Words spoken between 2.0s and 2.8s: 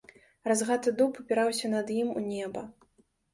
у неба.